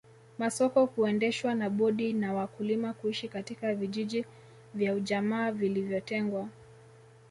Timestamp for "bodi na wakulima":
1.69-2.93